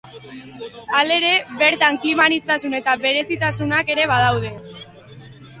[1.01, 1.29] Halere,
[1.59, 4.55] bertan klima aniztasun eta berezitasunak ere badaude.